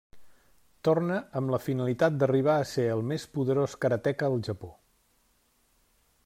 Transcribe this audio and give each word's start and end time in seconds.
Torna 0.87 1.17
amb 1.41 1.53
la 1.55 1.59
finalitat 1.65 2.17
d'arribar 2.23 2.55
a 2.61 2.65
ser 2.71 2.87
el 2.95 3.05
més 3.13 3.27
poderós 3.37 3.77
karateka 3.85 4.31
al 4.33 4.43
Japó. 4.49 4.73